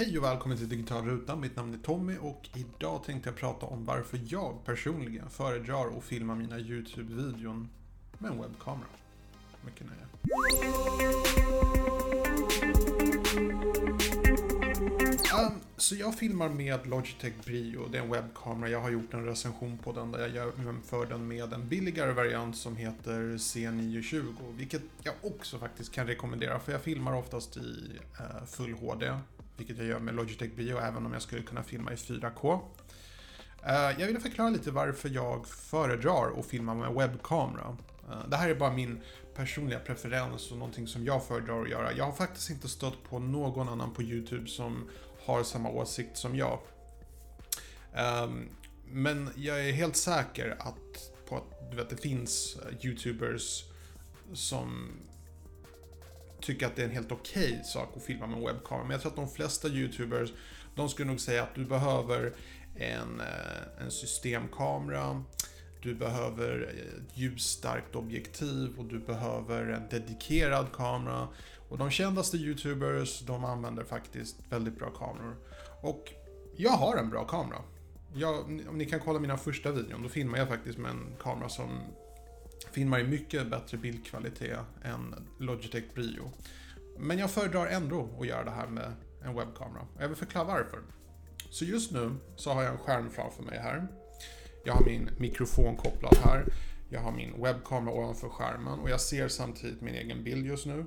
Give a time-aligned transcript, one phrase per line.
[0.00, 1.36] Hej och välkommen till Digital Ruta.
[1.36, 6.04] Mitt namn är Tommy och idag tänkte jag prata om varför jag personligen föredrar att
[6.04, 7.68] filma mina YouTube-videon
[8.18, 8.88] med en webbkamera.
[9.64, 10.06] Mycket nöje.
[15.46, 18.70] Um, så jag filmar med Logitech Brio, det är en webbkamera.
[18.70, 22.56] Jag har gjort en recension på den där jag jämför den med en billigare variant
[22.56, 24.34] som heter C920.
[24.56, 29.12] Vilket jag också faktiskt kan rekommendera för jag filmar oftast i uh, full HD.
[29.60, 32.60] Vilket jag gör med Logitech bio även om jag skulle kunna filma i 4K.
[33.62, 37.76] Eh, jag vill förklara lite varför jag föredrar att filma med webbkamera.
[38.10, 39.00] Eh, det här är bara min
[39.34, 41.92] personliga preferens och någonting som jag föredrar att göra.
[41.92, 44.88] Jag har faktiskt inte stött på någon annan på YouTube som
[45.24, 46.58] har samma åsikt som jag.
[47.94, 48.48] Ehm,
[48.86, 53.64] men jag är helt säker att, på att du vet, det finns eh, YouTubers
[54.32, 54.88] som
[56.50, 58.82] tycka att det är en helt okej okay sak att filma med en webbkamera.
[58.82, 60.32] Men jag tror att de flesta YouTubers,
[60.74, 62.32] de skulle nog säga att du behöver
[62.76, 65.24] en, eh, en systemkamera,
[65.82, 71.28] du behöver ett ljusstarkt objektiv och du behöver en dedikerad kamera.
[71.68, 75.36] Och de kändaste YouTubers, de använder faktiskt väldigt bra kameror.
[75.82, 76.12] Och
[76.56, 77.58] jag har en bra kamera.
[78.14, 81.48] Jag, om ni kan kolla mina första videon, då filmar jag faktiskt med en kamera
[81.48, 81.70] som
[82.72, 86.32] filmar i mycket bättre bildkvalitet än Logitech Brio.
[86.98, 88.92] Men jag föredrar ändå att göra det här med
[89.24, 89.86] en webbkamera.
[89.98, 90.82] Jag vill förklara varför.
[91.50, 93.88] Så just nu så har jag en skärm framför mig här.
[94.64, 96.44] Jag har min mikrofon kopplad här.
[96.90, 100.86] Jag har min webbkamera ovanför skärmen och jag ser samtidigt min egen bild just nu.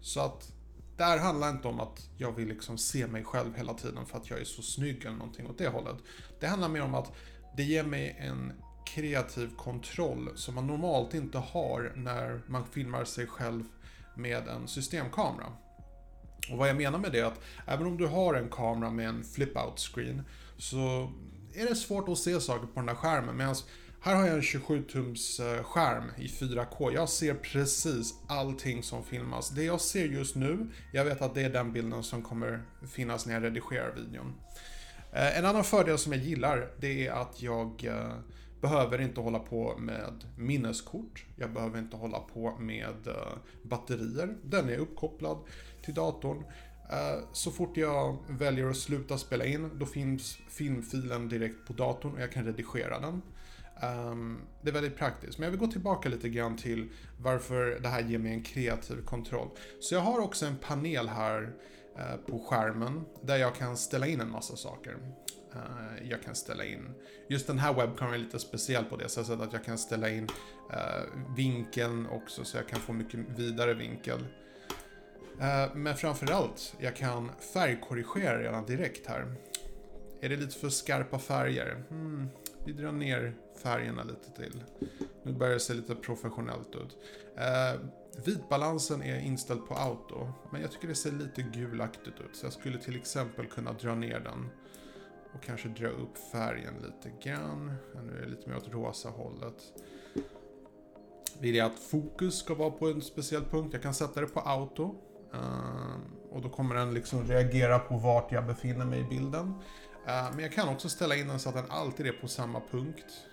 [0.00, 0.52] Så att
[0.96, 4.18] det här handlar inte om att jag vill liksom se mig själv hela tiden för
[4.18, 5.96] att jag är så snygg eller någonting åt det hållet.
[6.40, 7.12] Det handlar mer om att
[7.56, 8.52] det ger mig en
[8.86, 13.64] kreativ kontroll som man normalt inte har när man filmar sig själv
[14.16, 15.46] med en systemkamera.
[16.50, 19.08] Och vad jag menar med det är att även om du har en kamera med
[19.08, 20.22] en flip-out screen
[20.58, 21.12] så
[21.54, 23.36] är det svårt att se saker på den där skärmen.
[23.36, 23.54] Medan
[24.00, 26.94] här har jag en 27-tums eh, skärm i 4K.
[26.94, 29.50] Jag ser precis allting som filmas.
[29.50, 33.26] Det jag ser just nu, jag vet att det är den bilden som kommer finnas
[33.26, 34.34] när jag redigerar videon.
[35.12, 38.12] Eh, en annan fördel som jag gillar, det är att jag eh,
[38.60, 41.24] behöver inte hålla på med minneskort.
[41.36, 44.36] Jag behöver inte hålla på med eh, batterier.
[44.44, 45.38] Den är uppkopplad
[45.84, 46.44] till datorn.
[46.90, 52.12] Eh, så fort jag väljer att sluta spela in, då finns filmfilen direkt på datorn
[52.12, 53.22] och jag kan redigera den.
[53.80, 55.38] Ehm, det är väldigt praktiskt.
[55.38, 56.88] Men jag vill gå tillbaka lite grann till
[57.22, 59.48] varför det här ger mig en kreativ kontroll.
[59.80, 61.52] Så jag har också en panel här
[61.98, 64.96] eh, på skärmen där jag kan ställa in en massa saker.
[65.56, 66.94] Uh, jag kan ställa in,
[67.28, 70.24] just den här webbkameran är lite speciell på det sättet att jag kan ställa in
[70.24, 74.24] uh, vinkeln också så jag kan få mycket vidare vinkel.
[75.40, 79.34] Eh, men framförallt, jag kan färgkorrigera redan direkt här.
[80.20, 81.84] Är det lite för skarpa färger?
[81.88, 82.28] Hmm,
[82.64, 84.64] vi drar ner färgerna lite till.
[85.22, 86.96] Nu börjar det se lite professionellt ut.
[87.36, 87.80] Eh,
[88.24, 92.36] vitbalansen är inställd på auto, men jag tycker det ser lite gulaktigt ut.
[92.36, 94.50] Så jag skulle till exempel kunna dra ner den
[95.36, 97.74] och kanske dra upp färgen lite grann.
[98.06, 99.62] Nu är det lite mer åt rosa hållet.
[101.40, 104.40] Vill jag att fokus ska vara på en speciell punkt, jag kan sätta det på
[104.40, 104.94] auto.
[105.34, 109.54] Ehm, och då kommer den liksom reagera på vart jag befinner mig i bilden.
[110.06, 112.62] Ehm, men jag kan också ställa in den så att den alltid är på samma
[112.70, 113.26] punkt.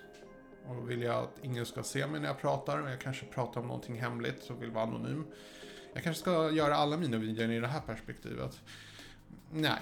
[0.68, 3.62] Och vill jag att ingen ska se mig när jag pratar och jag kanske pratar
[3.62, 5.26] om någonting hemligt och vill vara anonym.
[5.94, 8.62] Jag kanske ska göra alla mina videor i det här perspektivet.
[9.52, 9.80] Nej,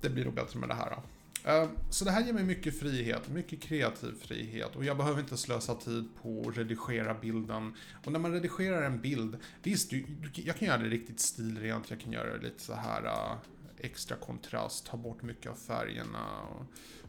[0.00, 1.02] det blir nog bättre med det här då.
[1.48, 5.36] Ehm, så det här ger mig mycket frihet, mycket kreativ frihet och jag behöver inte
[5.36, 7.74] slösa tid på att redigera bilden.
[8.04, 9.92] Och när man redigerar en bild, visst,
[10.34, 13.36] jag kan göra det riktigt stilrent, jag kan göra det lite så här äh,
[13.78, 16.64] extra kontrast, ta bort mycket av färgerna och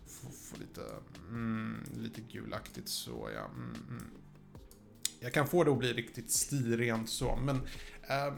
[0.07, 0.81] få, få lite,
[1.29, 3.45] mm, lite gulaktigt så ja.
[3.45, 4.05] Mm, mm.
[5.19, 7.55] Jag kan få det att bli riktigt stilrent så, men
[8.09, 8.33] äh,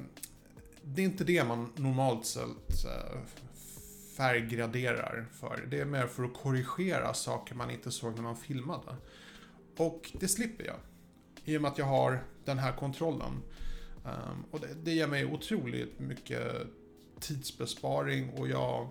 [0.83, 3.19] det är inte det man normalt sett äh,
[4.18, 5.68] färggraderar för.
[5.72, 8.96] Det är mer för att korrigera saker man inte såg när man filmade.
[9.78, 10.75] Och det slipper jag.
[11.44, 13.44] I och med att jag har den här kontrollen.
[14.06, 16.52] Um, och det, det ger mig otroligt mycket
[17.19, 18.90] tidsbesparing och jag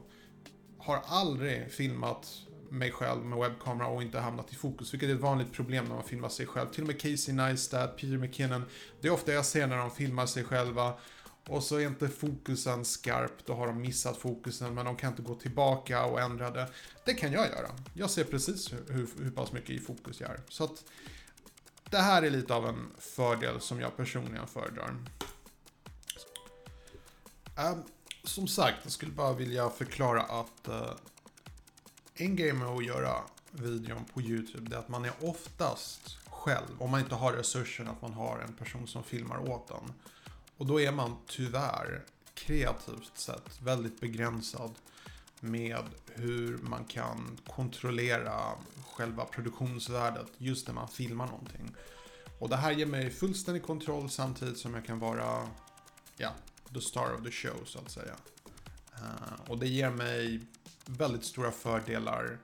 [0.79, 5.21] har aldrig filmat mig själv med webbkamera och inte hamnat i fokus, vilket är ett
[5.21, 6.69] vanligt problem när man filmar sig själv.
[6.69, 8.65] Till och med Casey Neistat, Peter McKinnon,
[9.01, 10.95] det är ofta jag ser när de filmar sig själva
[11.51, 15.23] och så är inte fokusen skarp, då har de missat fokusen men de kan inte
[15.23, 16.69] gå tillbaka och ändra det.
[17.05, 17.71] Det kan jag göra.
[17.95, 20.41] Jag ser precis hur, hur, hur pass mycket i fokus jag är.
[20.49, 20.85] Så att
[21.91, 24.97] det här är lite av en fördel som jag personligen föredrar.
[27.57, 27.83] Um,
[28.25, 30.93] som sagt, jag skulle bara vilja förklara att uh,
[32.15, 33.17] en grej med att göra
[33.51, 37.89] videon på YouTube, det är att man är oftast själv, om man inte har resursen
[37.89, 39.93] att man har en person som filmar åt en.
[40.61, 42.05] Och då är man tyvärr
[42.35, 44.75] kreativt sett väldigt begränsad
[45.41, 45.85] med
[46.15, 48.41] hur man kan kontrollera
[48.97, 51.75] själva produktionsvärdet just när man filmar någonting.
[52.39, 55.49] Och det här ger mig fullständig kontroll samtidigt som jag kan vara,
[56.17, 56.31] ja,
[56.75, 58.17] the star of the show så att säga.
[58.95, 60.41] Uh, och det ger mig
[60.87, 62.39] väldigt stora fördelar.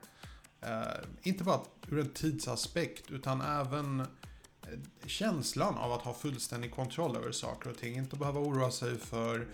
[0.63, 4.07] Uh, inte bara ur en tidsaspekt utan även
[5.05, 7.95] känslan av att ha fullständig kontroll över saker och ting.
[7.95, 9.47] Inte behöva oroa sig för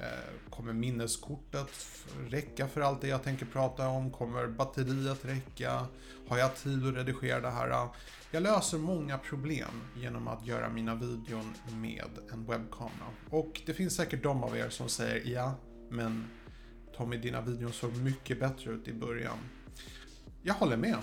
[0.00, 1.70] Eh, kommer minneskortet
[2.28, 4.10] räcka för allt det jag tänker prata om?
[4.10, 5.86] Kommer batteriet räcka?
[6.28, 7.88] Har jag tid att redigera det här?
[8.30, 13.08] Jag löser många problem genom att göra mina videon med en webbkamera.
[13.30, 15.54] Och det finns säkert de av er som säger ja,
[15.90, 16.24] men
[16.96, 19.38] Tommy, dina videon såg mycket bättre ut i början.
[20.46, 20.98] Jag håller med.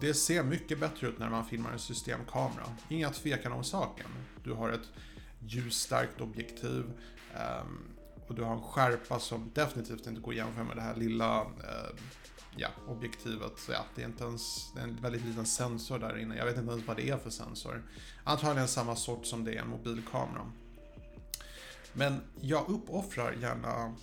[0.00, 2.64] Det ser mycket bättre ut när man filmar en systemkamera.
[2.88, 4.06] Inga tvekan om saken.
[4.44, 4.88] Du har ett
[5.38, 6.84] ljusstarkt objektiv.
[7.34, 7.78] Ehm,
[8.28, 11.40] och du har en skärpa som definitivt inte går att jämföra med det här lilla
[11.40, 11.96] ehm,
[12.56, 13.52] ja, objektivet.
[13.58, 16.36] Så ja, det är inte ens det är en väldigt liten sensor där inne.
[16.36, 17.82] Jag vet inte ens vad det är för sensor.
[18.24, 20.50] Antagligen samma sort som det är en mobilkamera.
[21.92, 23.94] Men jag uppoffrar gärna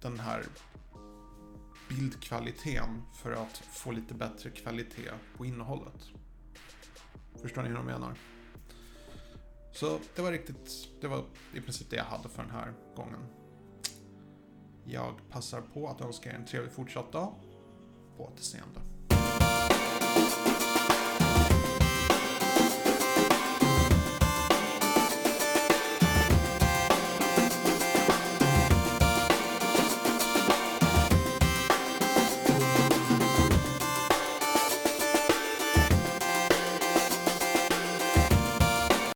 [0.00, 0.44] den här
[1.96, 6.10] bildkvaliteten för att få lite bättre kvalitet på innehållet.
[7.42, 8.14] Förstår ni hur jag menar?
[9.72, 11.24] Så det var riktigt, det var
[11.54, 13.26] i princip det jag hade för den här gången.
[14.84, 17.34] Jag passar på att önska er en trevlig fortsatt dag.
[18.16, 18.80] På återseende.